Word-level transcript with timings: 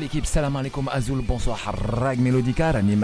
L'équipe, 0.00 0.24
bonsoir. 1.26 1.58
Rag 2.00 2.18
Melodica, 2.18 2.72
Rani 2.72 2.96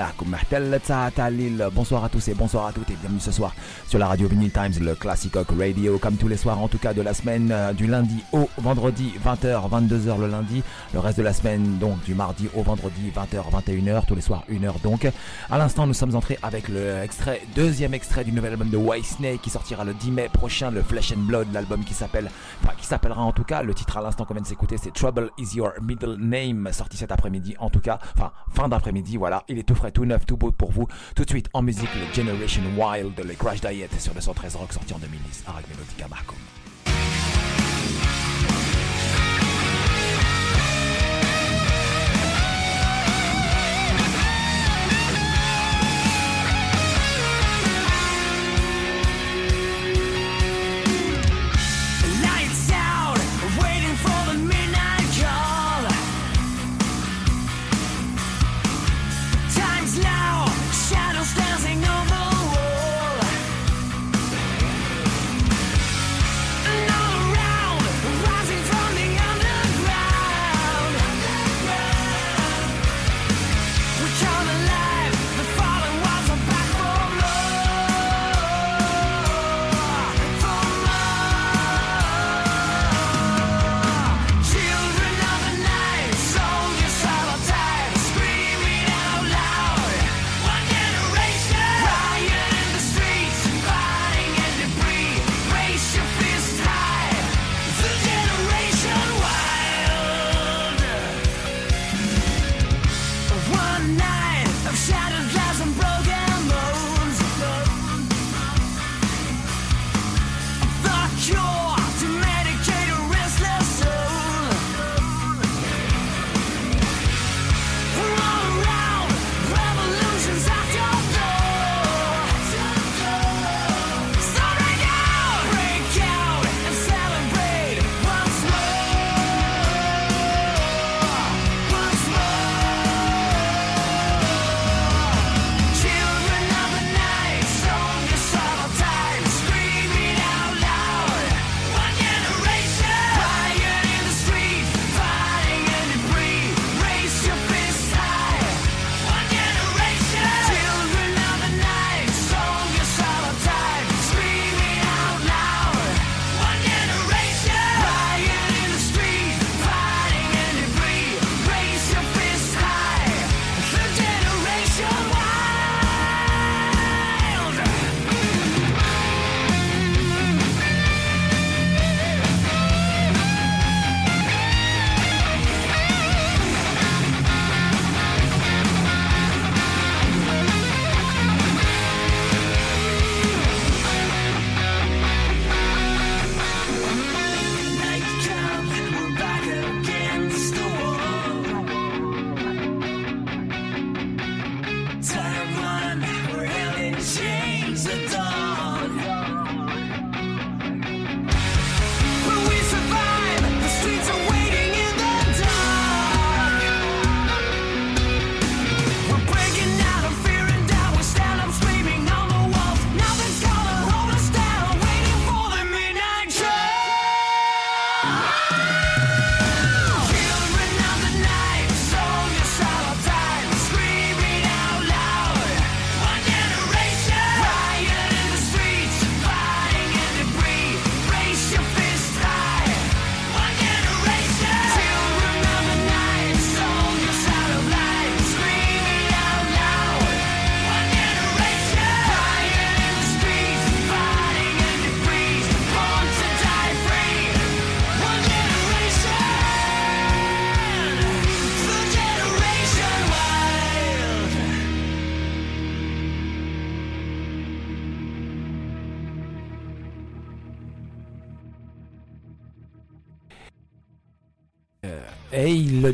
bonsoir 1.74 2.04
à 2.04 2.08
tous 2.08 2.28
et 2.28 2.34
bonsoir 2.34 2.66
à 2.66 2.72
toutes 2.72 2.90
et 2.90 2.96
bienvenue 3.00 3.20
ce 3.20 3.30
soir 3.30 3.54
sur 3.86 3.98
la 3.98 4.06
radio 4.06 4.28
Vinyl 4.28 4.50
Times, 4.50 4.72
le 4.80 4.94
Classic 4.94 5.34
Rock 5.34 5.48
Radio, 5.58 5.98
comme 5.98 6.16
tous 6.16 6.28
les 6.28 6.36
soirs 6.36 6.58
en 6.58 6.68
tout 6.68 6.78
cas 6.78 6.92
de 6.94 7.02
la 7.02 7.14
semaine, 7.14 7.50
euh, 7.52 7.72
du 7.72 7.86
lundi 7.86 8.22
au 8.32 8.48
vendredi, 8.58 9.12
20h, 9.24 9.68
22h 9.68 10.20
le 10.20 10.28
lundi, 10.28 10.62
le 10.92 11.00
reste 11.00 11.18
de 11.18 11.22
la 11.22 11.32
semaine 11.32 11.78
donc 11.78 12.02
du 12.04 12.14
mardi 12.14 12.48
au 12.54 12.62
vendredi, 12.62 13.12
20h, 13.14 13.42
21h, 13.66 14.06
tous 14.06 14.14
les 14.14 14.20
soirs 14.20 14.44
1h 14.50 14.80
donc. 14.82 15.06
À 15.50 15.58
l'instant 15.58 15.86
nous 15.86 15.94
sommes 15.94 16.14
entrés 16.16 16.38
avec 16.42 16.68
le 16.68 17.02
extrait, 17.02 17.42
deuxième 17.54 17.94
extrait 17.94 18.24
du 18.24 18.32
nouvel 18.32 18.52
album 18.52 18.70
de 18.70 18.76
White 18.76 19.04
Snake 19.06 19.42
qui 19.42 19.50
sortira 19.50 19.84
le 19.84 19.94
10 19.94 20.10
mai 20.10 20.28
prochain, 20.32 20.70
le 20.70 20.82
Flesh 20.82 21.12
and 21.12 21.20
Blood, 21.20 21.48
l'album 21.52 21.84
qui 21.84 21.94
s'appelle, 21.94 22.30
enfin 22.62 22.74
qui 22.76 22.86
s'appellera 22.86 23.22
en 23.22 23.32
tout 23.32 23.44
cas, 23.44 23.62
le 23.62 23.74
titre 23.74 23.98
à 23.98 24.02
l'instant 24.02 24.24
qu'on 24.24 24.34
vient 24.34 24.42
de 24.42 24.46
s'écouter 24.46 24.76
c'est 24.76 24.92
Trouble 24.92 25.30
is 25.38 25.56
Your 25.56 25.72
Middle 25.82 26.16
Name 26.18 26.70
sorti 26.80 26.96
cet 26.96 27.12
après-midi 27.12 27.54
en 27.58 27.68
tout 27.68 27.80
cas, 27.80 27.98
enfin 28.16 28.32
fin 28.54 28.68
d'après-midi, 28.68 29.18
voilà, 29.18 29.44
il 29.48 29.58
est 29.58 29.64
tout 29.64 29.74
frais, 29.74 29.92
tout 29.92 30.06
neuf, 30.06 30.24
tout 30.24 30.38
beau 30.38 30.50
pour 30.50 30.72
vous. 30.72 30.88
Tout 31.14 31.24
de 31.24 31.28
suite 31.28 31.50
en 31.52 31.60
musique, 31.60 31.90
le 31.94 32.12
Generation 32.14 32.62
Wild, 32.74 33.20
les 33.22 33.34
Crash 33.34 33.60
Diet 33.60 33.90
sur 33.98 34.14
le 34.14 34.20
113 34.22 34.56
Rock 34.56 34.72
sorti 34.72 34.94
en 34.94 34.98
2010, 34.98 35.44
Arag 35.46 35.64
Melodica 35.68 36.08
Marco. 36.08 36.34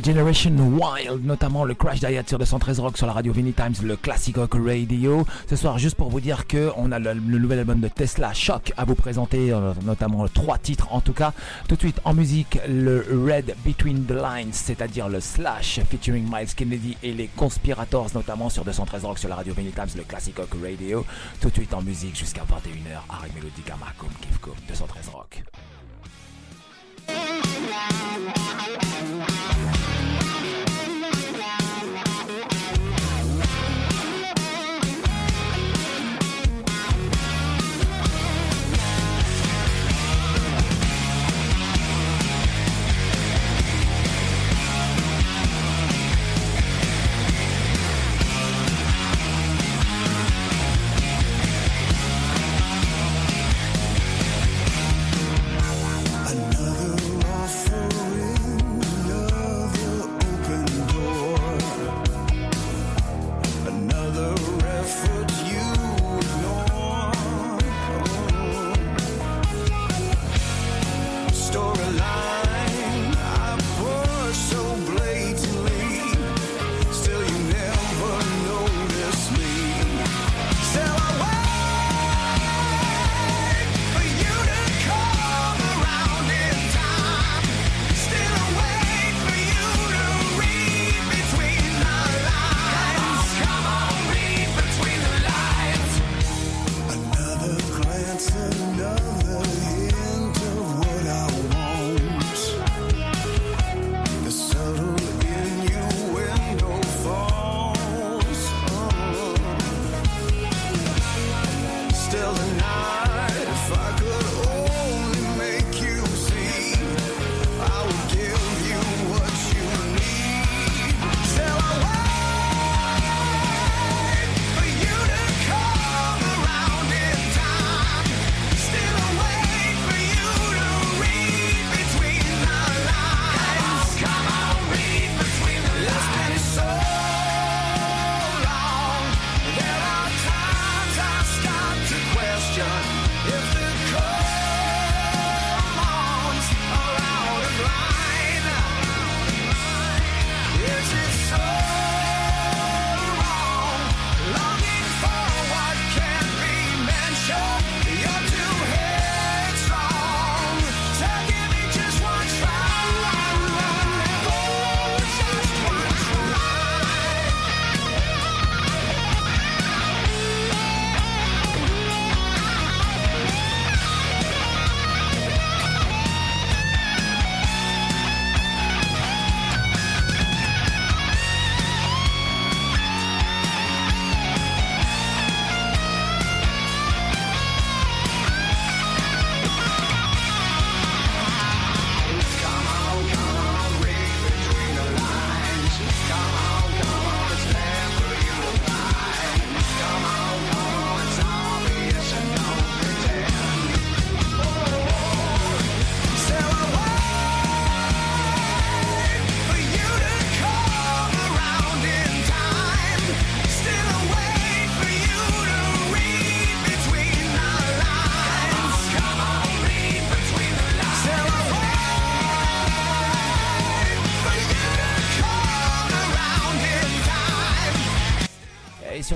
Generation 0.03 0.53
Wild, 0.59 1.25
notamment 1.25 1.65
le 1.65 1.75
Crash 1.75 2.01
Diet 2.01 2.29
sur 2.29 2.39
213 2.39 2.81
Rock 2.81 2.97
sur 2.99 3.07
la 3.07 3.13
radio 3.13 3.33
Vinny 3.33 3.53
Times, 3.53 3.75
le 3.83 3.97
Classic 3.97 4.37
Rock 4.37 4.55
Radio. 4.55 5.25
Ce 5.49 5.57
soir, 5.57 5.79
juste 5.79 5.97
pour 5.97 6.09
vous 6.11 6.21
dire 6.21 6.47
que 6.47 6.71
on 6.77 6.93
a 6.93 6.99
le, 6.99 7.15
nouvel 7.15 7.61
album 7.61 7.81
de 7.81 7.89
Tesla 7.89 8.33
Shock 8.33 8.73
à 8.77 8.85
vous 8.85 8.95
présenter, 8.95 9.53
euh, 9.53 9.73
notamment 9.85 10.27
trois 10.29 10.59
titres 10.59 10.93
en 10.93 11.01
tout 11.01 11.13
cas. 11.13 11.33
Tout 11.69 11.77
de 11.77 11.81
suite 11.81 12.01
en 12.05 12.15
musique, 12.15 12.59
le 12.69 13.05
Red 13.11 13.55
Between 13.65 14.05
the 14.07 14.13
Lines, 14.13 14.53
c'est-à-dire 14.53 15.09
le 15.09 15.21
Slash 15.21 15.81
featuring 15.91 16.25
Miles 16.25 16.55
Kennedy 16.55 16.97
et 17.03 17.13
les 17.13 17.29
Conspirators, 17.29 18.09
notamment 18.15 18.49
sur 18.51 18.65
213 18.65 19.05
Rock 19.05 19.19
sur 19.19 19.29
la 19.29 19.37
radio 19.37 19.55
Vinny 19.55 19.71
Times, 19.71 19.97
le 19.97 20.03
Classic 20.03 20.37
Rock 20.37 20.51
Radio. 20.63 21.05
Tout 21.41 21.49
de 21.49 21.55
suite 21.55 21.75
en 21.75 21.83
musique 21.83 22.17
jusqu'à 22.17 22.43
21h, 22.43 22.99
Harry 23.09 23.31
Melodica, 23.35 23.77
Macom, 23.77 24.11
Kifko, 24.21 24.53
213 24.69 25.09
Rock. 25.13 25.43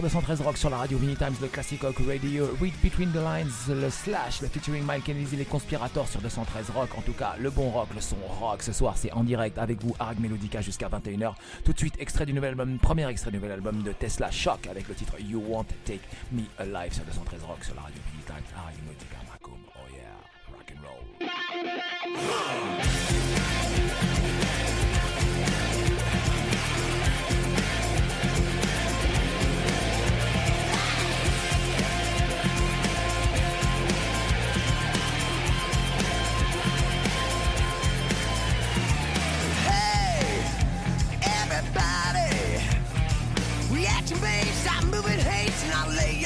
Sur 0.09 0.21
213 0.21 0.41
Rock 0.41 0.57
sur 0.57 0.71
la 0.71 0.79
radio 0.79 0.99
Mini 0.99 1.15
Times, 1.15 1.35
le 1.43 1.49
Classic 1.49 1.81
Rock 1.83 1.97
Radio, 2.07 2.49
Read 2.59 2.73
Between 2.83 3.11
the 3.13 3.17
Lines, 3.17 3.53
le 3.69 3.91
Slash, 3.91 4.41
le 4.41 4.49
featuring 4.49 4.83
Mike 4.83 5.05
Kennedy, 5.05 5.37
les 5.37 5.45
Conspirators 5.45 6.09
sur 6.09 6.23
213 6.23 6.71
Rock. 6.71 6.89
En 6.97 7.03
tout 7.03 7.13
cas, 7.13 7.35
le 7.39 7.51
bon 7.51 7.69
rock, 7.69 7.89
le 7.95 8.01
son 8.01 8.17
rock. 8.41 8.63
Ce 8.63 8.73
soir, 8.73 8.97
c'est 8.97 9.13
en 9.13 9.25
direct 9.25 9.59
avec 9.59 9.83
vous, 9.83 9.95
Arg 9.99 10.19
Melodica 10.19 10.63
jusqu'à 10.63 10.89
21h. 10.89 11.35
Tout 11.65 11.75
de 11.75 11.79
suite, 11.79 11.97
extrait 11.99 12.25
du 12.25 12.33
nouvel 12.33 12.51
album, 12.51 12.79
premier 12.79 13.07
extrait 13.09 13.31
du 13.31 13.37
nouvel 13.37 13.53
album 13.53 13.83
de 13.83 13.93
Tesla 13.93 14.31
Shock 14.31 14.69
avec 14.69 14.89
le 14.89 14.95
titre 14.95 15.17
You 15.21 15.43
Won't 15.47 15.67
Take 15.85 16.01
Me 16.33 16.45
Alive 16.59 16.95
sur 16.95 17.05
213 17.05 17.43
Rock 17.43 17.63
sur 17.63 17.75
la 17.75 17.83
radio 17.83 18.01
Mini 18.11 18.25
Times, 18.25 18.37
Arg 18.57 18.75
Melodica, 18.83 19.19
Macom. 19.31 19.59
Oh 19.75 19.87
yeah, 19.93 20.17
rock 20.51 20.73
and 20.75 20.81
roll. 20.87 21.01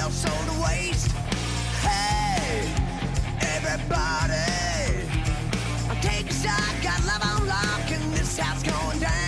your 0.04 0.12
soul 0.12 0.44
to 0.54 0.60
waste. 0.60 1.12
Hey, 1.80 2.68
everybody, 3.40 5.08
take 6.02 6.28
a 6.28 6.34
shot, 6.34 6.74
got 6.82 7.02
love 7.06 7.22
on 7.22 7.46
lock, 7.46 7.90
and 7.90 8.12
this 8.12 8.38
house 8.38 8.62
going 8.62 8.98
down. 8.98 9.23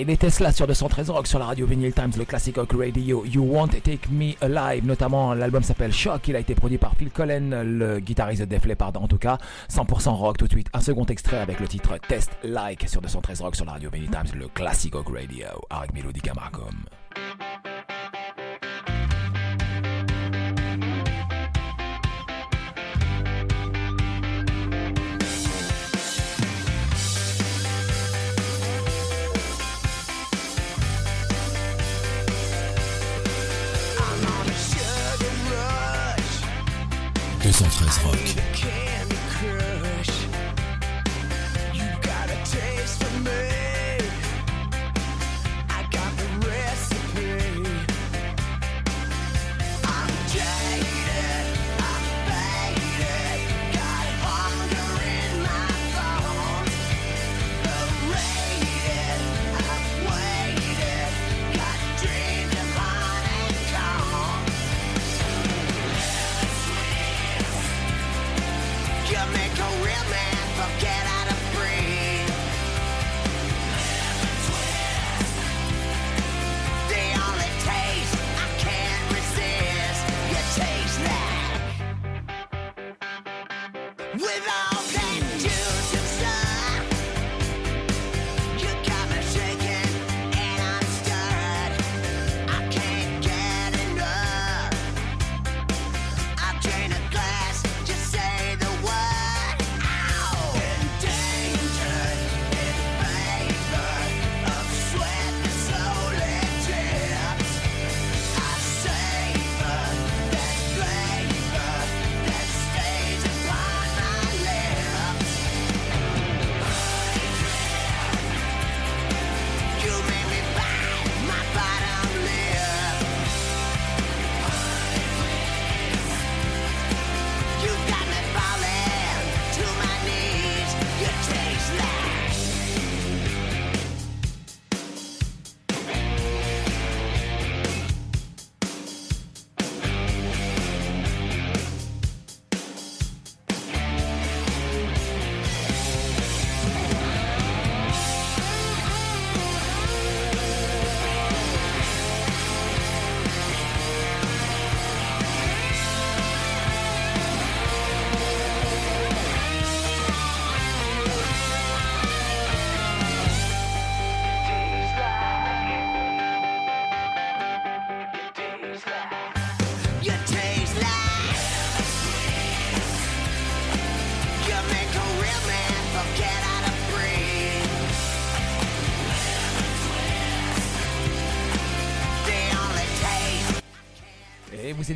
Il 0.00 0.08
était 0.08 0.28
Tesla 0.28 0.50
sur 0.50 0.66
213 0.66 1.10
Rock 1.10 1.26
sur 1.26 1.38
la 1.38 1.44
radio 1.44 1.66
Vinyl 1.66 1.92
Times, 1.92 2.12
le 2.16 2.24
classic 2.24 2.56
rock 2.56 2.72
radio 2.72 3.24
You 3.26 3.42
Won't 3.42 3.68
Take 3.68 4.08
Me 4.10 4.32
Alive. 4.40 4.86
Notamment, 4.86 5.34
l'album 5.34 5.62
s'appelle 5.62 5.92
Shock. 5.92 6.28
Il 6.28 6.36
a 6.36 6.38
été 6.38 6.54
produit 6.54 6.78
par 6.78 6.94
Phil 6.96 7.10
Collen, 7.10 7.62
le 7.62 8.00
guitariste 8.00 8.40
de 8.40 8.46
Def 8.46 8.64
Leppard. 8.64 8.92
En 8.96 9.08
tout 9.08 9.18
cas, 9.18 9.36
100% 9.70 10.10
rock. 10.10 10.38
Tout 10.38 10.46
de 10.46 10.52
suite, 10.52 10.68
un 10.72 10.80
second 10.80 11.04
extrait 11.04 11.38
avec 11.38 11.60
le 11.60 11.68
titre 11.68 11.98
Test 12.08 12.30
Like 12.42 12.88
sur 12.88 13.02
213 13.02 13.42
Rock 13.42 13.56
sur 13.56 13.66
la 13.66 13.72
radio 13.72 13.90
Vinyl 13.90 14.10
Times, 14.10 14.38
le 14.38 14.48
classic 14.48 14.94
rock 14.94 15.08
radio 15.14 15.46
avec 15.70 15.92
Melodica 15.92 16.32
Marcom. 16.34 16.99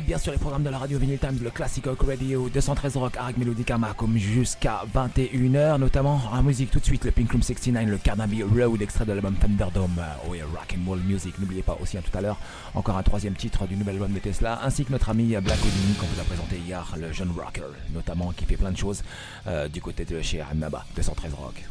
Bien 0.03 0.17
sur 0.17 0.31
les 0.31 0.37
programmes 0.37 0.63
de 0.63 0.69
la 0.69 0.77
radio 0.77 0.97
Vinyl 0.97 1.17
Times, 1.17 1.39
le 1.41 1.49
Classic 1.49 1.85
Rock 1.85 2.01
Radio 2.01 2.49
213 2.49 2.97
Rock 2.97 3.17
avec 3.17 3.37
Melodica 3.37 3.77
comme 3.95 4.17
jusqu'à 4.17 4.81
21h, 4.93 5.77
notamment 5.77 6.19
en 6.31 6.43
musique 6.43 6.71
tout 6.71 6.79
de 6.79 6.85
suite 6.85 7.05
le 7.05 7.11
Pink 7.11 7.31
Room 7.31 7.41
69, 7.41 7.87
le 7.87 7.97
Carnaby 7.97 8.43
Road, 8.43 8.81
extrait 8.81 9.05
de 9.05 9.13
l'album 9.13 9.35
Thunderdome, 9.35 10.01
oh 10.27 10.33
yeah, 10.33 10.45
rock 10.45 10.75
and 10.75 10.89
roll 10.89 10.99
music. 10.99 11.37
N'oubliez 11.39 11.61
pas 11.61 11.77
aussi 11.81 11.97
hein, 11.97 12.01
tout 12.03 12.17
à 12.17 12.21
l'heure 12.21 12.37
encore 12.73 12.97
un 12.97 13.03
troisième 13.03 13.35
titre 13.35 13.67
du 13.67 13.75
nouvel 13.75 13.95
album 13.95 14.11
de 14.11 14.19
Tesla, 14.19 14.59
ainsi 14.63 14.85
que 14.85 14.91
notre 14.91 15.09
ami 15.09 15.35
Black 15.41 15.59
Odini 15.59 15.93
qu'on 15.99 16.07
vous 16.07 16.19
a 16.19 16.23
présenté 16.23 16.57
hier, 16.57 16.95
le 16.99 17.11
jeune 17.11 17.31
rocker, 17.31 17.61
notamment 17.93 18.31
qui 18.31 18.45
fait 18.45 18.57
plein 18.57 18.71
de 18.71 18.77
choses 18.77 19.03
euh, 19.47 19.67
du 19.67 19.81
côté 19.81 20.03
de 20.05 20.21
chez 20.21 20.41
Annaba 20.41 20.85
213 20.95 21.33
Rock. 21.33 21.63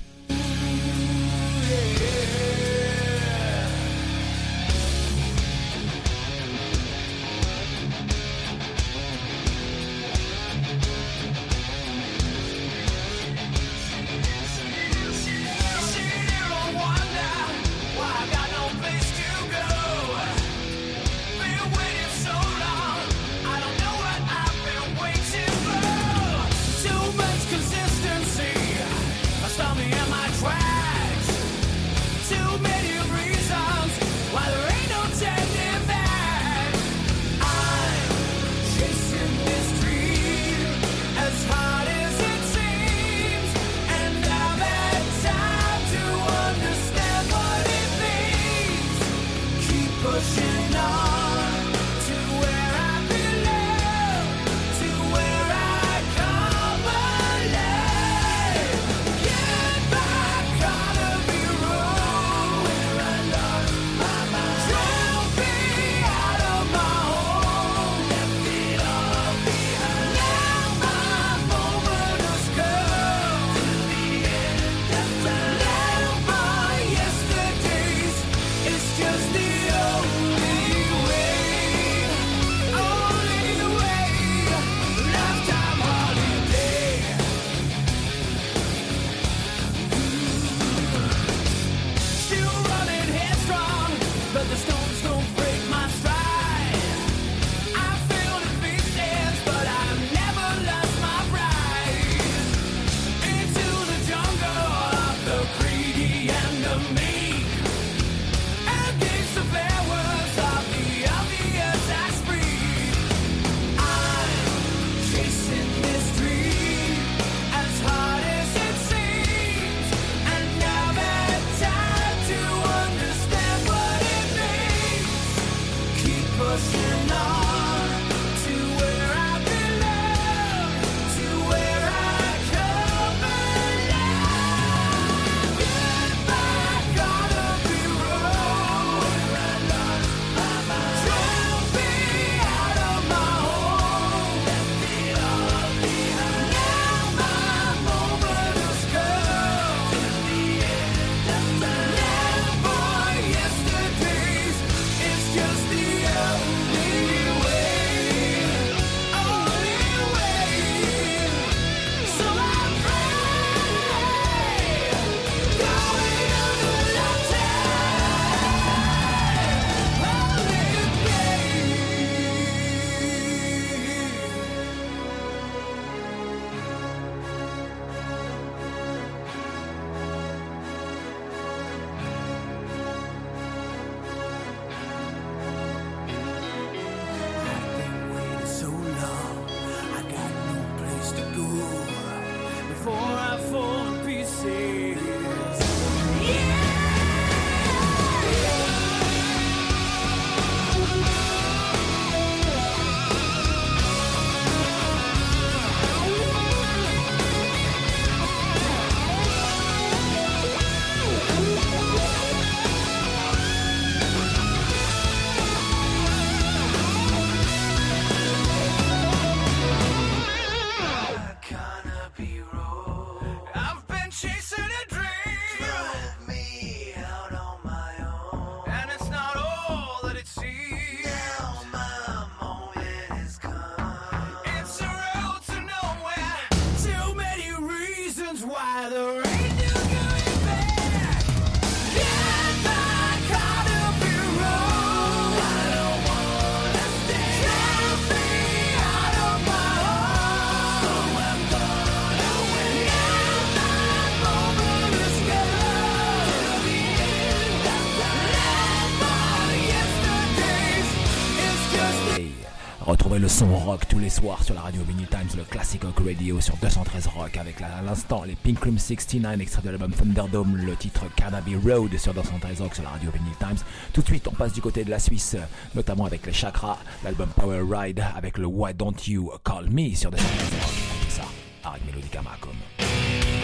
Le 263.17 263.29
son 263.29 263.57
rock 263.57 263.87
tous 263.89 264.01
les 264.01 264.11
soirs 264.11 264.43
sur 264.43 264.55
la 264.55 264.63
radio 264.63 264.83
Vinyl 264.83 265.07
Times, 265.07 265.29
le 265.37 265.45
Classic 265.45 265.81
Rock 265.85 266.05
Radio 266.05 266.41
sur 266.41 266.57
213 266.57 267.07
Rock 267.07 267.37
avec 267.37 267.61
à 267.61 267.81
l'instant 267.81 268.25
les 268.25 268.35
Pink 268.35 268.59
Cream 268.59 268.77
69 268.77 269.41
extrait 269.41 269.63
de 269.63 269.71
l'album 269.71 269.93
Thunderdome, 269.93 270.57
le 270.57 270.75
titre 270.75 271.03
Carnaby 271.15 271.55
Road 271.57 271.97
sur 271.97 272.13
213 272.13 272.61
Rock 272.61 272.75
sur 272.75 272.83
la 272.83 272.91
radio 272.91 273.11
Vinyl 273.13 273.37
Times. 273.39 273.65
Tout 273.93 274.03
de 274.03 274.07
suite, 274.07 274.27
on 274.27 274.33
passe 274.33 274.53
du 274.53 274.61
côté 274.61 274.85
de 274.85 274.91
la 274.91 274.99
Suisse, 274.99 275.37
notamment 275.77 276.07
avec 276.07 276.27
les 276.27 276.33
Chakras, 276.33 276.79
l'album 277.05 277.29
Power 277.37 277.63
Ride 277.71 278.05
avec 278.17 278.37
le 278.37 278.47
Why 278.47 278.75
Don't 278.75 278.97
You 279.07 279.31
Call 279.45 279.71
Me 279.71 279.95
sur 279.95 280.11
213 280.11 280.31
Rock. 280.61 280.73
On 281.07 281.11
ça 281.11 281.71
avec 281.71 281.87
Melodica 281.87 282.21
Macom. 282.21 283.44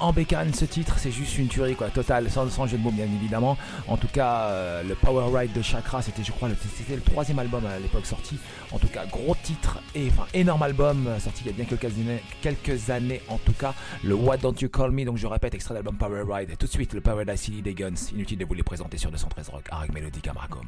En 0.00 0.12
bécane 0.12 0.52
ce 0.54 0.64
titre, 0.64 0.98
c'est 0.98 1.10
juste 1.10 1.38
une 1.38 1.48
tuerie 1.48 1.74
quoi, 1.74 1.88
totale, 1.88 2.30
sans, 2.30 2.66
jeu 2.66 2.76
de 2.76 2.82
mots 2.82 2.90
bien 2.90 3.04
évidemment. 3.04 3.56
En 3.88 3.96
tout 3.96 4.08
cas, 4.08 4.46
euh, 4.46 4.82
le 4.82 4.94
Power 4.94 5.36
Ride 5.36 5.52
de 5.52 5.62
Chakra, 5.62 6.02
c'était 6.02 6.22
je 6.22 6.32
crois 6.32 6.48
le, 6.48 6.56
c'était 6.76 6.94
le 6.94 7.02
troisième 7.02 7.38
album 7.38 7.64
à 7.66 7.78
l'époque 7.78 8.06
sorti. 8.06 8.38
En 8.70 8.78
tout 8.78 8.88
cas, 8.88 9.06
gros 9.06 9.36
titre 9.42 9.78
et 9.94 10.08
enfin 10.08 10.26
énorme 10.34 10.62
album 10.62 11.06
euh, 11.06 11.18
sorti 11.18 11.42
il 11.44 11.46
y 11.48 11.50
a 11.50 11.52
bien 11.52 11.64
quelques 11.64 11.84
années, 11.84 12.22
quelques 12.40 12.90
années 12.90 13.22
en 13.28 13.38
tout 13.38 13.52
cas. 13.52 13.74
Le 14.04 14.14
What 14.14 14.38
Don't 14.38 14.54
You 14.60 14.68
Call 14.68 14.90
Me, 14.90 15.04
donc 15.04 15.16
je 15.16 15.26
répète, 15.26 15.54
extrait 15.54 15.74
d'album 15.74 15.96
Power 15.96 16.24
Ride. 16.28 16.56
Tout 16.58 16.66
de 16.66 16.72
suite 16.72 16.92
le 16.92 17.00
Paradise 17.00 17.40
City 17.40 17.62
des 17.62 17.74
Guns. 17.74 17.94
Inutile 18.12 18.38
de 18.38 18.44
vous 18.44 18.54
les 18.54 18.62
présenter 18.62 18.98
sur 18.98 19.10
213 19.10 19.48
Rock, 19.50 19.64
avec 19.70 19.92
Melody 19.92 20.20
Camaracom. 20.20 20.66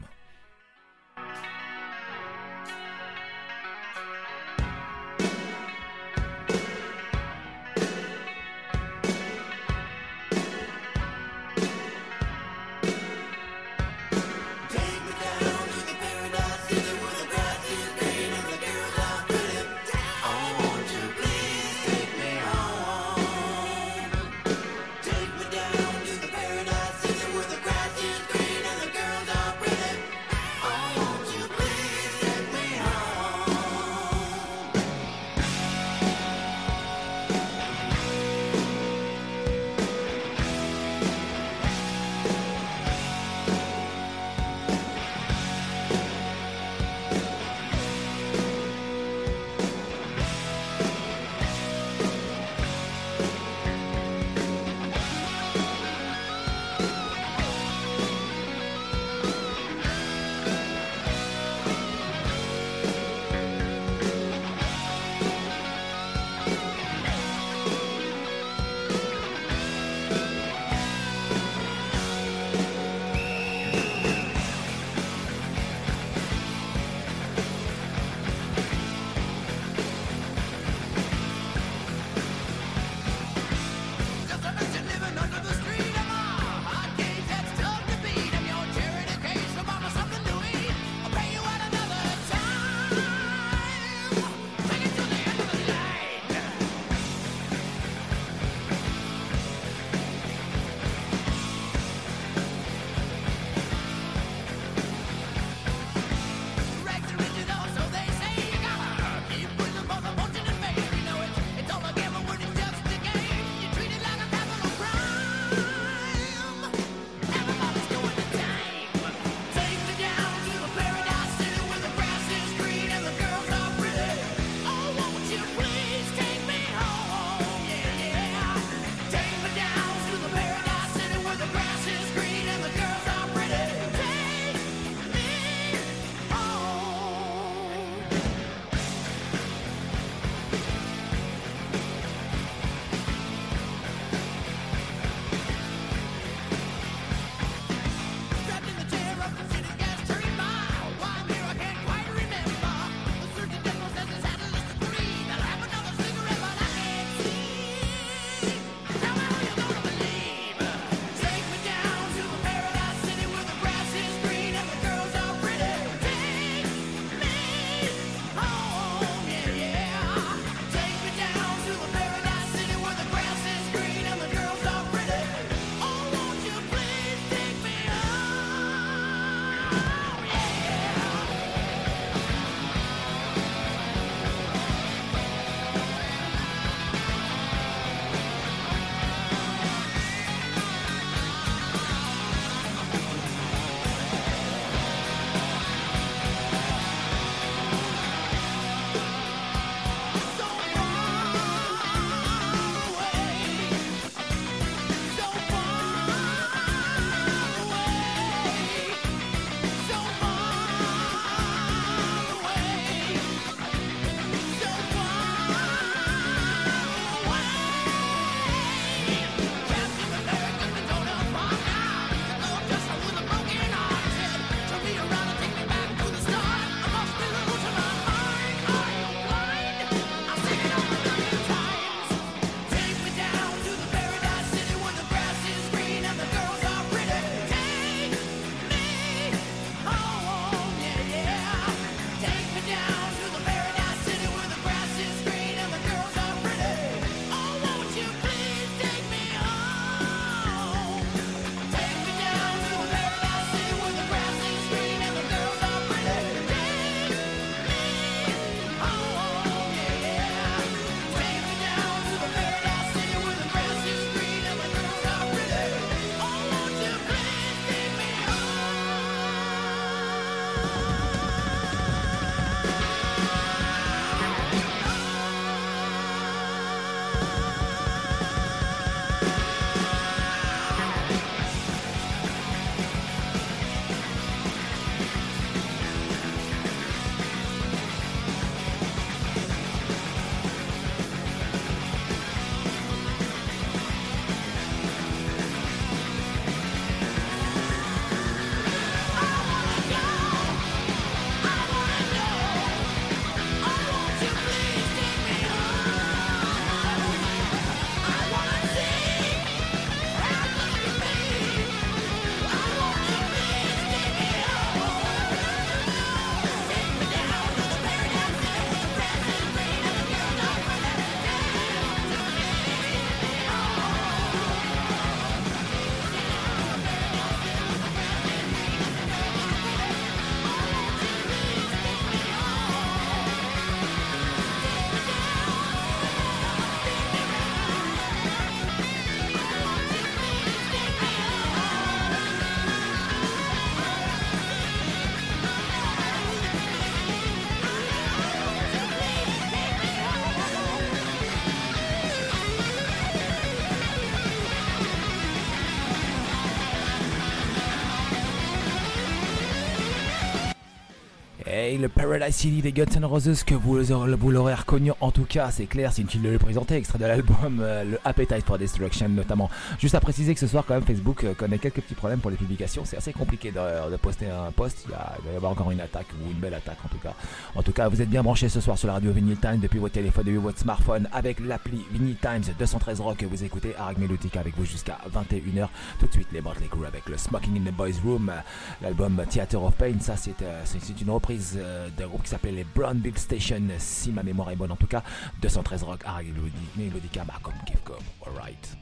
Le 361.78 361.88
Paradise 361.88 362.34
City 362.34 362.62
des 362.62 362.72
Guns 362.72 362.84
N' 362.94 363.04
Roses 363.04 363.42
que 363.42 363.54
vous, 363.54 363.82
vous 363.82 364.30
l'aurez 364.30 364.54
reconnu 364.54 364.92
en 365.00 365.10
tout 365.10 365.24
cas, 365.24 365.50
c'est 365.50 365.66
clair, 365.66 365.92
c'est 365.92 366.02
inutile 366.02 366.22
de 366.22 366.28
le 366.28 366.38
présenter, 366.38 366.76
extrait 366.76 366.98
de 366.98 367.04
l'album 367.04 367.60
euh, 367.60 367.84
le 367.84 367.98
Appetite 368.04 368.44
for 368.46 368.58
Destruction 368.58 369.08
notamment. 369.08 369.50
Juste 369.80 369.94
à 369.94 370.00
préciser 370.00 370.34
que 370.34 370.40
ce 370.40 370.46
soir 370.46 370.64
quand 370.66 370.74
même 370.74 370.84
Facebook 370.84 371.24
euh, 371.24 371.34
connaît 371.34 371.58
quelques 371.58 371.80
petits 371.80 371.94
problèmes 371.94 372.20
pour 372.20 372.30
les 372.30 372.36
publications, 372.36 372.84
c'est 372.84 372.96
assez 372.96 373.12
compliqué 373.12 373.50
de, 373.50 373.96
poster 373.96 374.26
un 374.26 374.52
post, 374.52 374.86
il, 374.86 374.92
va 374.92 375.32
y 375.32 375.36
avoir 375.36 375.52
encore 375.52 375.70
une 375.72 375.80
attaque 375.80 376.06
ou 376.22 376.30
une 376.30 376.38
belle 376.38 376.54
attaque 376.54 376.78
en 376.84 376.88
tout 376.88 376.98
cas. 376.98 377.14
En 377.56 377.62
tout 377.62 377.72
cas, 377.72 377.88
vous 377.88 378.00
êtes 378.00 378.10
bien 378.10 378.22
branchés 378.22 378.48
ce 378.48 378.60
soir 378.60 378.78
sur 378.78 378.86
la 378.86 378.94
radio 378.94 379.10
Vinyl 379.10 379.38
Times 379.38 379.58
depuis 379.60 379.78
votre 379.80 379.94
téléphone, 379.94 380.24
depuis 380.24 380.38
votre 380.38 380.58
smartphone 380.58 381.08
avec 381.12 381.40
l'appli 381.40 381.84
Vinyl 381.90 382.16
Times 382.16 382.54
213 382.58 383.00
Rock 383.00 383.16
que 383.16 383.26
vous 383.26 383.42
écoutez 383.42 383.74
Arag 383.76 383.98
Melodica 383.98 384.40
avec 384.40 384.56
vous 384.56 384.64
jusqu'à 384.64 384.98
21h. 385.12 385.68
Tout 385.98 386.06
de 386.06 386.12
suite 386.12 386.28
les 386.32 386.40
Motley 386.40 386.68
Crue 386.70 386.86
avec 386.86 387.08
le 387.08 387.16
Smoking 387.16 387.60
in 387.60 387.70
the 387.70 387.74
Boys 387.74 388.00
Room, 388.04 388.32
l'album 388.80 389.22
Theater 389.28 389.62
of 389.62 389.74
Pain, 389.74 389.98
ça 390.00 390.16
c'est 390.16 390.42
euh, 390.42 390.62
une 391.00 391.10
reprise 391.10 391.58
d'un 391.96 392.06
groupe 392.06 392.22
qui 392.22 392.30
s'appelle 392.30 392.54
les 392.54 392.64
Brown 392.64 392.98
Big 392.98 393.16
Station, 393.16 393.62
si 393.78 394.12
ma 394.12 394.22
mémoire 394.22 394.50
est 394.50 394.56
bonne 394.56 394.72
en 394.72 394.76
tout 394.76 394.86
cas. 394.86 395.02
213 395.42 395.82
Rock, 395.82 396.00
Harry 396.04 396.32
Melodica, 396.76 397.24
Malcolm 397.24 397.56
Giftcom, 397.66 397.96
alright. 398.26 398.76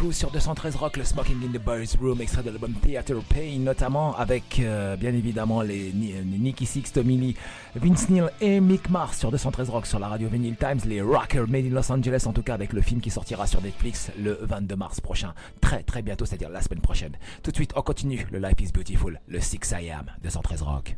Sur 0.00 0.30
213 0.30 0.76
Rock, 0.76 0.96
le 0.96 1.04
Smoking 1.04 1.36
in 1.44 1.52
the 1.52 1.62
Boys 1.62 1.94
Room, 2.00 2.22
extrait 2.22 2.42
de 2.42 2.48
l'album 2.48 2.72
Theater 2.72 3.18
Pain, 3.28 3.58
notamment 3.58 4.16
avec 4.16 4.58
euh, 4.58 4.96
bien 4.96 5.12
évidemment 5.12 5.60
les, 5.60 5.92
Nicky 5.92 6.64
Six, 6.64 6.90
Tommy 6.90 7.18
Lee, 7.18 7.36
Vince 7.76 8.08
Neil 8.08 8.24
et 8.40 8.60
Mick 8.60 8.88
Mars 8.88 9.18
sur 9.18 9.30
213 9.30 9.68
Rock 9.68 9.86
sur 9.86 9.98
la 9.98 10.08
radio 10.08 10.28
Vinyl 10.28 10.56
Times, 10.56 10.80
les 10.86 11.02
Rockers 11.02 11.46
Made 11.48 11.66
in 11.66 11.74
Los 11.74 11.92
Angeles 11.92 12.24
en 12.26 12.32
tout 12.32 12.42
cas 12.42 12.54
avec 12.54 12.72
le 12.72 12.80
film 12.80 13.02
qui 13.02 13.10
sortira 13.10 13.46
sur 13.46 13.60
Netflix 13.60 14.10
le 14.18 14.38
22 14.40 14.74
mars 14.74 15.02
prochain, 15.02 15.34
très 15.60 15.82
très 15.82 16.00
bientôt, 16.00 16.24
c'est-à-dire 16.24 16.48
la 16.48 16.62
semaine 16.62 16.80
prochaine. 16.80 17.12
Tout 17.42 17.50
de 17.50 17.56
suite, 17.56 17.72
on 17.76 17.82
continue, 17.82 18.26
le 18.32 18.38
Life 18.38 18.60
is 18.60 18.72
Beautiful, 18.72 19.20
le 19.28 19.38
6 19.38 19.74
I 19.82 19.90
Am, 19.90 20.06
213 20.22 20.62
Rock. 20.62 20.96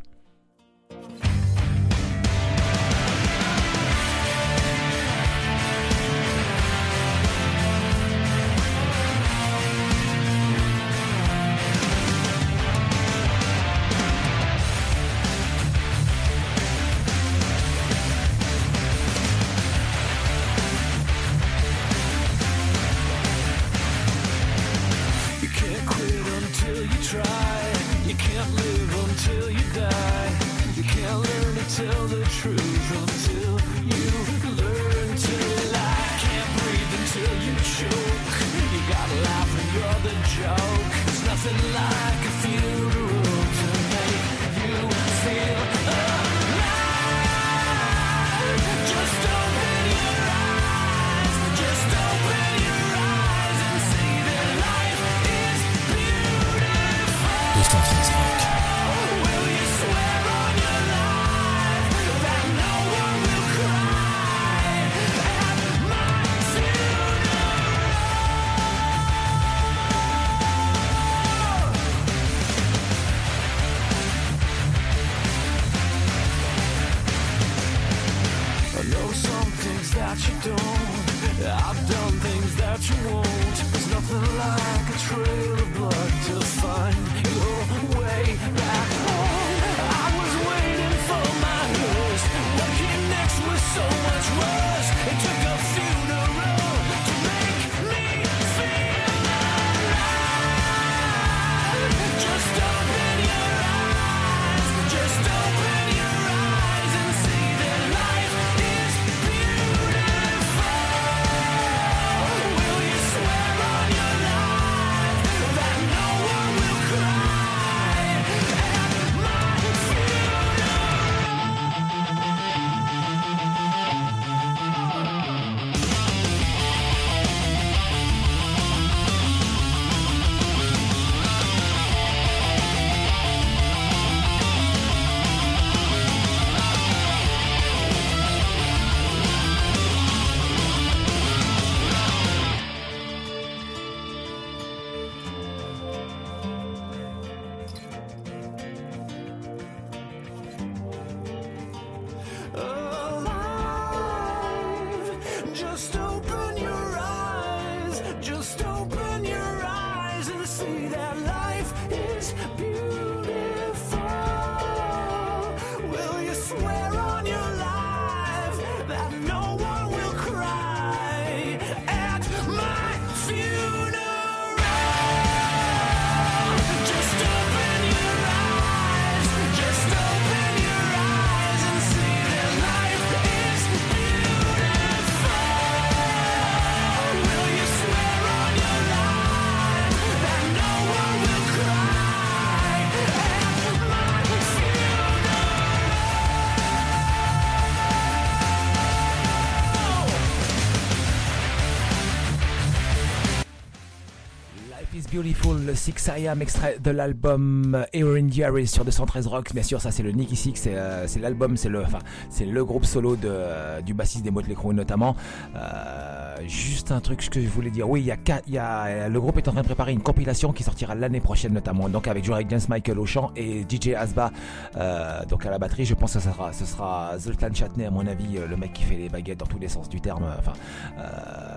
Le 205.73 205.77
6 205.77 206.11
I 206.19 206.27
Am, 206.27 206.39
extrait 206.39 206.77
de 206.83 206.91
l'album 206.91 207.83
Aaron 207.95 208.29
Jerry 208.29 208.67
sur 208.67 208.85
213 208.85 209.25
Rocks. 209.25 209.53
Bien 209.55 209.63
sûr, 209.63 209.81
ça 209.81 209.89
c'est 209.89 210.03
le 210.03 210.11
Nicky 210.11 210.35
Six, 210.35 210.53
c'est 210.53 210.75
euh, 210.75 211.07
l'album, 211.19 211.57
c'est 211.57 211.69
le, 211.69 211.83
c'est 212.29 212.45
le 212.45 212.63
groupe 212.63 212.85
solo 212.85 213.15
de, 213.15 213.27
euh, 213.27 213.81
du 213.81 213.95
bassiste 213.95 214.23
des 214.23 214.29
Motley 214.29 214.53
Crue 214.53 214.75
notamment. 214.75 215.15
Euh, 215.55 216.35
juste 216.47 216.91
un 216.91 216.99
truc 216.99 217.27
que 217.27 217.41
je 217.41 217.47
voulais 217.47 217.71
dire. 217.71 217.89
Oui, 217.89 218.01
il 218.01 218.05
y 218.05 218.11
a, 218.11 218.17
y 218.47 218.57
a, 218.59 219.09
le 219.09 219.19
groupe 219.19 219.37
est 219.37 219.47
en 219.47 219.53
train 219.53 219.61
de 219.61 219.65
préparer 219.65 219.93
une 219.93 220.03
compilation 220.03 220.53
qui 220.53 220.61
sortira 220.61 220.93
l'année 220.93 221.21
prochaine 221.21 221.53
notamment. 221.53 221.89
Donc 221.89 222.07
avec 222.07 222.23
Joe 222.23 222.39
James 222.47 222.61
Michael 222.69 222.99
au 222.99 223.07
chant 223.07 223.31
et 223.35 223.65
DJ 223.67 223.95
Asba, 223.97 224.31
euh, 224.77 225.25
donc 225.25 225.43
à 225.47 225.49
la 225.49 225.57
batterie. 225.57 225.85
Je 225.85 225.95
pense 225.95 226.13
que 226.13 226.19
ce 226.19 226.29
sera, 226.29 226.53
ce 226.53 226.65
sera 226.65 227.17
Zoltan 227.17 227.51
Chatney 227.51 227.87
à 227.87 227.91
mon 227.91 228.05
avis, 228.05 228.37
le 228.47 228.55
mec 228.57 228.73
qui 228.73 228.83
fait 228.83 228.95
les 228.97 229.09
baguettes 229.09 229.39
dans 229.39 229.47
tous 229.47 229.59
les 229.59 229.69
sens 229.69 229.89
du 229.89 229.99
terme. 229.99 230.25
Enfin. 230.37 230.53
Euh, 230.99 231.52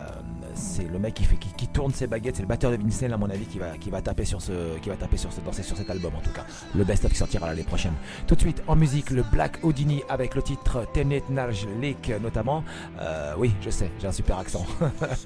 c'est 0.56 0.90
le 0.90 0.98
mec 0.98 1.14
qui 1.14 1.24
fait 1.24 1.36
qui, 1.36 1.68
tourne 1.68 1.92
ses 1.92 2.06
baguettes, 2.06 2.36
c'est 2.36 2.42
le 2.42 2.48
batteur 2.48 2.70
de 2.70 2.76
Vincent 2.76 3.10
à 3.10 3.16
mon 3.16 3.28
avis 3.28 3.44
qui 3.46 3.58
va 3.58 3.76
qui 3.78 3.90
va 3.90 4.00
taper 4.00 4.24
sur 4.24 4.40
ce 4.40 4.78
qui 4.78 4.88
va 4.88 4.96
taper 4.96 5.16
sur 5.16 5.30
ce 5.32 5.40
sur 5.62 5.76
cet 5.76 5.90
album 5.90 6.14
en 6.14 6.20
tout 6.20 6.30
cas. 6.30 6.44
Le 6.74 6.84
best 6.84 7.04
of 7.04 7.12
qui 7.12 7.18
sortira 7.18 7.46
l'année 7.46 7.62
prochaine. 7.62 7.92
Tout 8.26 8.34
de 8.34 8.40
suite 8.40 8.62
en 8.66 8.76
musique 8.76 9.10
le 9.10 9.22
Black 9.22 9.60
Houdini 9.62 10.02
avec 10.08 10.34
le 10.34 10.42
titre 10.42 10.86
Tenet 10.92 11.22
Narj 11.30 11.66
Lake 11.80 12.12
notamment. 12.20 12.64
Euh, 13.00 13.34
oui, 13.38 13.52
je 13.60 13.70
sais, 13.70 13.90
j'ai 14.00 14.06
un 14.06 14.12
super 14.12 14.38
accent. 14.38 14.64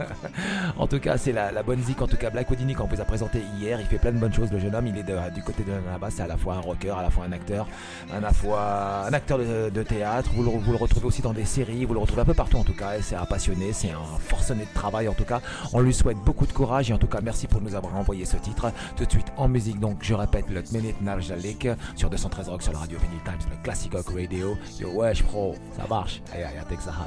en 0.76 0.87
tout 0.87 0.99
cas, 0.99 1.16
c'est 1.16 1.33
la, 1.33 1.62
bonne 1.62 1.83
zik 1.83 2.03
en 2.03 2.07
tout 2.07 2.16
cas 2.16 2.31
Black 2.31 2.51
Houdini 2.51 2.74
qu'on 2.74 2.87
vous 2.87 3.01
a 3.01 3.05
présenté 3.05 3.43
hier, 3.59 3.81
il 3.81 3.87
fait 3.87 3.99
plein 3.99 4.12
de 4.12 4.18
bonnes 4.18 4.33
choses 4.33 4.51
le 4.51 4.59
jeune 4.59 4.74
homme, 4.74 4.87
il 4.87 4.99
est 4.99 5.05
du 5.35 5.43
côté 5.43 5.62
de 5.62 5.72
là-bas, 5.72 6.09
c'est 6.11 6.22
à 6.22 6.26
la 6.26 6.37
fois 6.37 6.55
un 6.55 6.61
rocker, 6.61 6.97
à 6.97 7.03
la 7.03 7.11
fois 7.11 7.24
un 7.24 7.33
acteur, 7.33 7.68
à 8.12 8.20
la 8.20 8.33
fois 8.33 9.07
un 9.07 9.12
acteur 9.12 9.39
de, 9.39 9.83
théâtre, 9.83 10.31
vous 10.35 10.43
le, 10.43 10.51
vous 10.51 10.72
le, 10.72 10.78
retrouvez 10.78 11.07
aussi 11.07 11.22
dans 11.22 11.33
des 11.33 11.45
séries, 11.45 11.85
vous 11.85 11.95
le 11.95 12.01
retrouvez 12.01 12.22
un 12.22 12.26
peu 12.26 12.35
partout 12.35 12.59
en 12.59 12.64
tout 12.64 12.74
cas, 12.74 13.01
c'est 13.01 13.16
un 13.16 13.24
passionné, 13.24 13.72
c'est 13.72 13.91
un 13.91 14.18
forcené 14.18 14.64
de 14.64 14.74
travail 14.74 15.09
en 15.09 15.14
tout 15.14 15.20
cas. 15.25 15.41
On 15.73 15.81
lui 15.81 15.95
souhaite 15.95 16.18
beaucoup 16.18 16.47
de 16.47 16.53
courage 16.53 16.91
et 16.91 16.95
en 16.95 16.99
tout 16.99 17.07
cas 17.07 17.21
merci 17.23 17.47
pour 17.47 17.61
nous 17.61 17.75
avoir 17.75 17.97
envoyé 17.97 18.25
ce 18.25 18.37
titre. 18.37 18.73
Tout 18.97 19.05
de 19.05 19.11
suite 19.11 19.33
en 19.37 19.49
musique, 19.49 19.81
donc 19.81 19.99
je 20.03 20.14
répète, 20.14 20.49
le 20.49 20.62
Minute 20.73 21.01
Narjalik 21.01 21.68
sur 21.97 22.11
213 22.11 22.49
Rock 22.49 22.62
sur 22.62 22.73
la 22.73 22.81
radio 22.81 22.99
Vinyl 22.99 23.23
Times, 23.25 23.51
le 23.51 23.62
Classic 23.62 23.93
Rock 23.93 24.09
Radio. 24.14 24.57
Yo 24.79 24.91
wesh 24.95 25.23
pro, 25.23 25.55
ça 25.77 25.87
marche. 25.89 26.23
Aïe 26.33 26.43
aïe, 26.43 26.55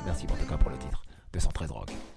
merci 0.06 0.26
en 0.26 0.36
tout 0.36 0.50
cas 0.50 0.58
pour 0.58 0.70
le 0.70 0.78
titre. 0.78 1.04
213 1.34 1.72
Rock. 1.72 2.13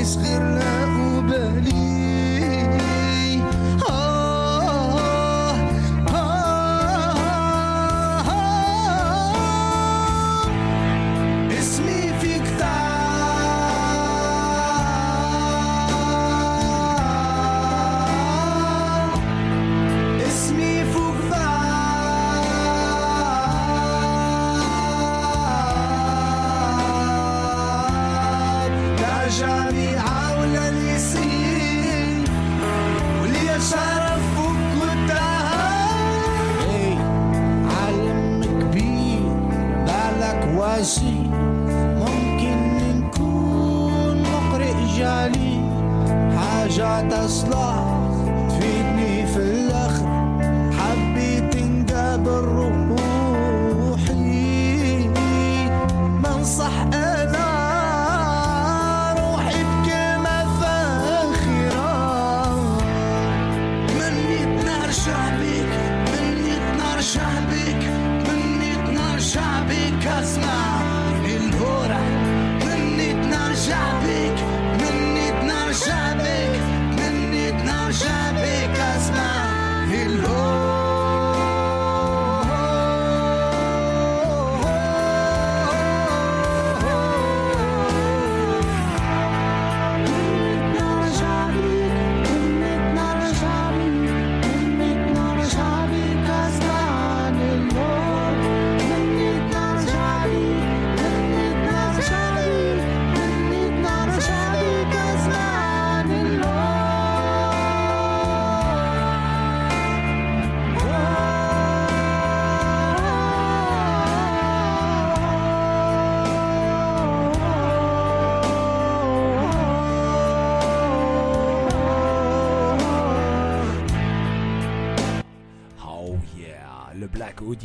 mis 0.00 0.18
gırlı 0.18 0.59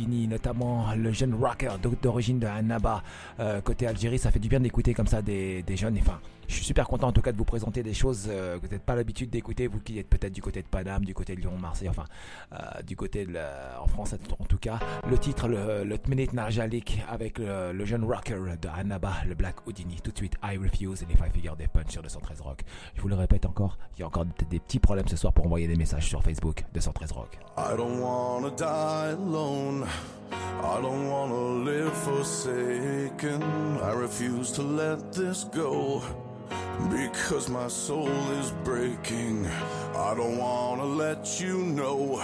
Notamment 0.04 0.86
le 0.94 1.12
jeune 1.12 1.34
rocker 1.34 1.70
d'origine 2.02 2.38
de 2.38 2.46
Annaba, 2.46 3.02
euh, 3.40 3.60
côté 3.60 3.86
Algérie. 3.86 4.18
Ça 4.18 4.30
fait 4.30 4.38
du 4.38 4.48
bien 4.48 4.60
d'écouter 4.60 4.92
comme 4.92 5.06
ça 5.06 5.22
des, 5.22 5.62
des 5.62 5.76
jeunes. 5.76 5.96
Enfin, 6.00 6.18
je 6.48 6.54
suis 6.54 6.64
super 6.64 6.86
content 6.86 7.08
en 7.08 7.12
tout 7.12 7.22
cas 7.22 7.32
de 7.32 7.36
vous 7.36 7.44
présenter 7.44 7.82
des 7.82 7.94
choses 7.94 8.26
euh, 8.28 8.58
que 8.58 8.66
vous 8.66 8.72
n'êtes 8.72 8.82
pas 8.82 8.94
l'habitude 8.94 9.30
d'écouter, 9.30 9.66
vous 9.66 9.80
qui 9.80 9.98
êtes 9.98 10.08
peut-être 10.08 10.32
du 10.32 10.42
côté 10.42 10.62
de 10.62 10.66
Paname, 10.66 11.04
du 11.04 11.14
côté 11.14 11.34
de 11.34 11.40
Lyon, 11.40 11.52
Marseille, 11.60 11.88
enfin 11.88 12.04
euh, 12.52 12.82
du 12.82 12.96
côté 12.96 13.24
de 13.26 13.36
en 13.80 13.86
France 13.86 14.14
en 14.38 14.44
tout 14.44 14.58
cas. 14.58 14.78
Le 15.08 15.18
titre, 15.18 15.48
le, 15.48 15.84
le 15.84 15.98
Tmenit 15.98 16.28
Narjalik 16.32 17.02
avec 17.08 17.38
le, 17.38 17.84
jeune 17.84 18.04
rocker 18.04 18.56
de 18.60 18.68
Annaba, 18.68 19.12
le 19.28 19.34
Black 19.34 19.66
Houdini. 19.66 20.00
Tout 20.02 20.10
de 20.10 20.16
suite, 20.16 20.34
I 20.42 20.56
Refuse 20.56 21.02
et 21.02 21.06
les 21.06 21.14
Five 21.14 21.32
Figure 21.32 21.56
Death 21.56 21.70
Punch 21.70 21.90
sur 21.90 22.02
213 22.02 22.40
Rock. 22.40 22.62
Je 22.94 23.02
vous 23.02 23.08
le 23.08 23.14
répète 23.14 23.46
encore, 23.46 23.78
il 23.96 24.00
y 24.00 24.02
a 24.02 24.06
encore 24.06 24.24
peut-être 24.24 24.48
des 24.48 24.60
petits 24.60 24.78
problèmes 24.78 25.08
ce 25.08 25.16
soir 25.16 25.32
pour 25.32 25.46
envoyer 25.46 25.66
des 25.66 25.76
messages 25.76 26.06
sur 26.06 26.22
Facebook 26.22 26.64
213 26.74 27.12
Rock. 27.12 27.38
I 27.56 27.76
don't 27.76 28.00
wanna 28.00 28.50
die 28.50 29.12
alone. 29.12 29.86
I 30.62 30.80
don't 30.80 31.08
wanna 31.08 31.64
live 31.64 31.92
forsaken. 31.92 33.42
I 33.82 33.92
refuse 33.92 34.52
to 34.52 34.62
let 34.62 35.12
this 35.12 35.44
go. 35.44 36.02
Because 36.90 37.48
my 37.48 37.68
soul 37.68 38.30
is 38.40 38.50
breaking. 38.64 39.46
I 39.94 40.14
don't 40.14 40.38
wanna 40.38 40.84
let 40.84 41.40
you 41.40 41.58
know 41.58 42.22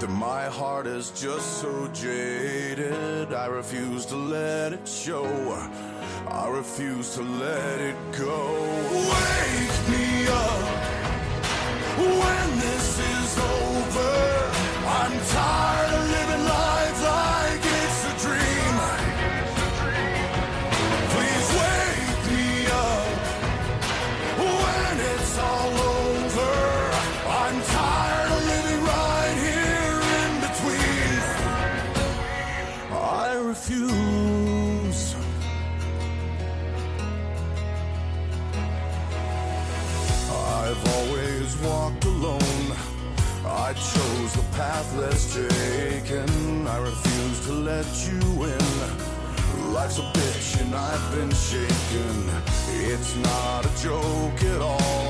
that 0.00 0.10
my 0.10 0.44
heart 0.46 0.86
is 0.86 1.10
just 1.10 1.60
so 1.60 1.88
jaded. 1.88 3.32
I 3.32 3.46
refuse 3.46 4.06
to 4.06 4.16
let 4.16 4.72
it 4.72 4.86
show. 4.86 5.26
I 6.28 6.48
refuse 6.48 7.14
to 7.14 7.22
let 7.22 7.80
it 7.80 7.96
go. 8.12 8.38
Wake 8.92 9.78
me 9.88 10.28
up 10.28 10.62
when 11.96 12.58
this 12.58 12.98
is 12.98 13.38
over. 13.38 14.50
I'm 14.86 15.20
tired 15.26 16.17
path 44.82 45.34
taken. 45.34 46.66
I 46.68 46.78
refuse 46.78 47.40
to 47.46 47.52
let 47.52 47.86
you 48.06 48.44
in. 48.44 49.72
Life's 49.72 49.98
a 49.98 50.02
bitch 50.02 50.60
and 50.60 50.74
I've 50.74 51.14
been 51.14 51.32
shaken. 51.32 52.30
It's 52.92 53.16
not 53.16 53.66
a 53.66 53.82
joke 53.82 54.42
at 54.44 54.60
all. 54.60 55.07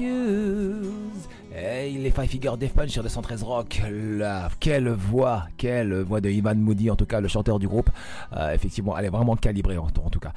Hey, 0.00 1.98
les 1.98 2.10
Five 2.10 2.26
Figure 2.26 2.56
Death 2.56 2.72
Punch 2.72 2.90
sur 2.90 3.02
213 3.02 3.42
Rock. 3.42 3.82
La, 3.90 4.48
quelle 4.58 4.88
voix, 4.88 5.46
quelle 5.56 6.00
voix 6.02 6.20
de 6.20 6.30
Ivan 6.30 6.54
Moody, 6.54 6.90
en 6.90 6.96
tout 6.96 7.04
cas 7.06 7.20
le 7.20 7.28
chanteur 7.28 7.58
du 7.58 7.68
groupe. 7.68 7.90
Euh, 8.36 8.52
effectivement, 8.52 8.96
elle 8.96 9.04
est 9.06 9.10
vraiment 9.10 9.36
calibrée 9.36 9.76
en, 9.76 9.86
en 9.86 10.10
tout 10.10 10.20
cas. 10.20 10.32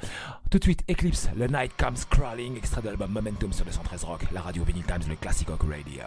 Tout 0.50 0.58
de 0.58 0.64
suite, 0.64 0.84
Eclipse, 0.90 1.30
The 1.38 1.50
Night 1.50 1.72
Comes 1.78 1.96
Crawling, 2.10 2.56
extrait 2.56 2.82
de 2.82 2.88
l'album 2.88 3.10
Momentum 3.10 3.52
sur 3.52 3.64
213 3.64 4.04
Rock, 4.04 4.26
la 4.32 4.42
radio 4.42 4.62
Vinyl 4.64 4.84
Times, 4.84 5.08
le 5.08 5.16
Classic 5.16 5.48
Rock 5.48 5.62
Radio. 5.62 6.02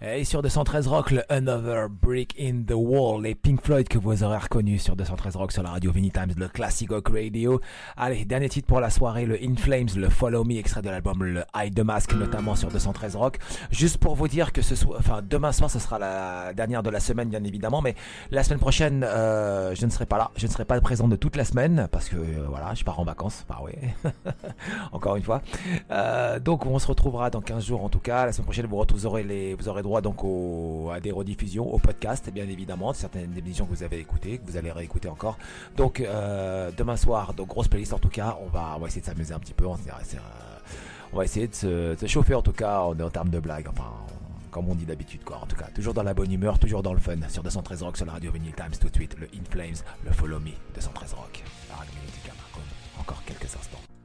Et 0.00 0.22
sur 0.22 0.42
213 0.42 0.86
Rock, 0.86 1.10
le 1.10 1.24
Another 1.28 1.88
Brick 1.88 2.36
in 2.40 2.62
the 2.64 2.72
Wall, 2.72 3.20
les 3.20 3.34
Pink 3.34 3.60
Floyd 3.60 3.88
que 3.88 3.98
vous 3.98 4.22
aurez 4.22 4.36
reconnus 4.36 4.80
sur 4.80 4.94
213 4.94 5.34
Rock 5.34 5.50
sur 5.50 5.64
la 5.64 5.70
radio 5.70 5.90
Vinny 5.90 6.12
Times, 6.12 6.34
le 6.36 6.46
Classic 6.46 6.88
Rock 6.88 7.08
Radio. 7.08 7.60
Allez, 7.96 8.24
dernier 8.24 8.48
titre 8.48 8.68
pour 8.68 8.78
la 8.78 8.90
soirée, 8.90 9.26
le 9.26 9.36
In 9.42 9.56
Flames, 9.56 9.88
le 9.96 10.08
Follow 10.08 10.44
Me, 10.44 10.56
extrait 10.56 10.82
de 10.82 10.88
l'album 10.88 11.24
le 11.24 11.42
Hide 11.52 11.74
the 11.74 11.80
Mask, 11.80 12.14
notamment 12.14 12.54
sur 12.54 12.68
213 12.68 13.16
Rock. 13.16 13.38
Juste 13.72 13.98
pour 13.98 14.14
vous 14.14 14.28
dire 14.28 14.52
que 14.52 14.62
ce 14.62 14.76
soir, 14.76 14.98
enfin 15.00 15.20
demain 15.20 15.50
soir, 15.50 15.68
ce 15.68 15.80
sera 15.80 15.98
la 15.98 16.54
dernière 16.54 16.84
de 16.84 16.90
la 16.90 17.00
semaine, 17.00 17.28
bien 17.28 17.42
évidemment, 17.42 17.82
mais 17.82 17.96
la 18.30 18.44
semaine 18.44 18.60
prochaine, 18.60 19.02
euh, 19.02 19.74
je 19.74 19.84
ne 19.84 19.90
serai 19.90 20.06
pas 20.06 20.18
là, 20.18 20.30
je 20.36 20.46
ne 20.46 20.52
serai 20.52 20.64
pas 20.64 20.80
présent 20.80 21.08
de 21.08 21.16
toute 21.16 21.34
la 21.34 21.44
semaine 21.44 21.88
parce 21.90 22.08
que 22.08 22.14
euh, 22.14 22.46
voilà, 22.48 22.72
je 22.74 22.84
pars 22.84 23.00
en 23.00 23.04
vacances. 23.04 23.44
Bah 23.48 23.58
oui, 23.64 23.72
encore 24.92 25.16
une 25.16 25.24
fois. 25.24 25.42
Euh, 25.90 26.38
donc 26.38 26.66
on 26.66 26.78
se 26.78 26.86
retrouvera 26.86 27.30
dans 27.30 27.40
15 27.40 27.66
jours 27.66 27.82
en 27.82 27.88
tout 27.88 27.98
cas. 27.98 28.26
La 28.26 28.32
semaine 28.32 28.44
prochaine, 28.44 28.66
vous, 28.66 29.06
aurez 29.06 29.24
les, 29.24 29.54
vous 29.54 29.68
aurez 29.68 29.82
droit 29.88 30.00
donc 30.00 30.20
à 30.92 31.00
des 31.00 31.10
rediffusions, 31.10 31.66
au 31.72 31.78
podcast, 31.78 32.30
bien 32.30 32.48
évidemment, 32.48 32.92
de 32.92 32.96
certaines 32.96 33.36
émissions 33.36 33.66
que 33.66 33.74
vous 33.74 33.82
avez 33.82 33.98
écoutées, 33.98 34.38
que 34.38 34.50
vous 34.50 34.56
allez 34.56 34.70
réécouter 34.70 35.08
encore. 35.08 35.38
Donc 35.76 36.00
euh, 36.00 36.70
demain 36.76 36.96
soir, 36.96 37.34
donc 37.34 37.48
grosse 37.48 37.68
playlist 37.68 37.92
en 37.92 37.98
tout 37.98 38.08
cas, 38.08 38.38
on 38.44 38.48
va, 38.48 38.74
on 38.76 38.80
va 38.80 38.86
essayer 38.86 39.00
de 39.00 39.06
s'amuser 39.06 39.34
un 39.34 39.40
petit 39.40 39.54
peu. 39.54 39.66
On, 39.66 41.16
va 41.16 41.24
essayer 41.24 41.48
de 41.48 41.54
se, 41.54 42.06
chauffer 42.06 42.34
en 42.34 42.42
tout 42.42 42.52
cas 42.52 42.80
en, 42.80 42.94
termes 43.10 43.30
de 43.30 43.40
blagues. 43.40 43.66
Enfin, 43.68 43.90
comme 44.50 44.68
on 44.68 44.74
dit 44.74 44.86
d'habitude 44.86 45.24
quoi. 45.24 45.38
En 45.42 45.46
tout 45.46 45.56
cas, 45.56 45.68
toujours 45.74 45.94
dans 45.94 46.02
la 46.02 46.14
bonne 46.14 46.32
humeur, 46.32 46.58
toujours 46.58 46.82
dans 46.82 46.92
le 46.92 47.00
fun. 47.00 47.16
Sur 47.28 47.42
213 47.42 47.82
Rock, 47.82 47.96
sur 47.96 48.06
la 48.06 48.12
radio 48.12 48.30
Vinyl 48.30 48.54
Times, 48.54 48.78
tout 48.80 48.88
de 48.88 48.94
suite, 48.94 49.16
le 49.18 49.26
In 49.26 49.44
Flames, 49.50 49.82
le 50.04 50.12
Follow 50.12 50.38
Me, 50.38 50.52
213 50.74 51.14
Rock. 51.14 51.42
La 51.70 51.76
radio 51.76 51.92
encore 52.98 53.22
quelques 53.24 53.54
instants. 53.56 53.97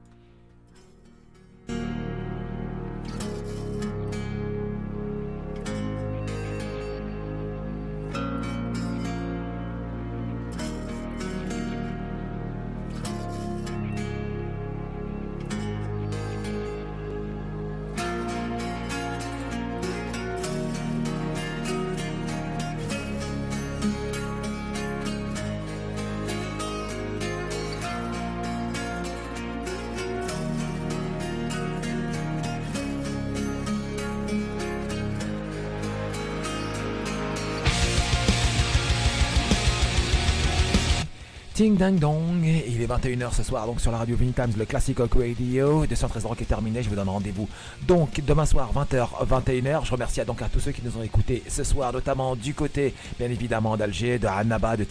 Ding 41.64 41.78
dang 41.78 41.97
dong, 41.97 42.43
il 42.43 42.82
est 42.82 42.88
21h 42.88 43.34
ce 43.34 43.41
soir 43.41 43.66
donc 43.66 43.80
sur 43.80 43.89
la 43.89 43.97
radio 43.97 44.18
Vinny 44.18 44.34
Times, 44.34 44.51
le 44.57 44.66
Classic 44.66 44.97
Rock 44.97 45.14
Radio, 45.14 45.86
213 45.86 46.26
Rock 46.26 46.41
est 46.41 46.45
terminé, 46.45 46.84
je 46.84 46.89
vous 46.89 46.95
donne 46.97 47.07
rendez-vous 47.07 47.47
donc 47.88 48.20
demain 48.28 48.45
soir 48.45 48.70
20h, 48.76 49.26
21h, 49.26 49.86
je 49.86 49.91
remercie 49.91 50.20
donc 50.26 50.41
à 50.41 50.49
tous 50.49 50.59
ceux 50.59 50.74
qui 50.74 50.82
nous 50.84 50.97
ont 50.97 51.03
écoutés 51.03 51.41
ce 51.47 51.64
soir, 51.64 51.93
notamment 51.93 52.36
du 52.36 52.53
côté 52.53 52.93
bien 53.18 53.30
évidemment 53.30 53.78
d'Alger, 53.78 54.20
de 54.20 54.28
Annaba, 54.28 54.76
de 54.76 54.84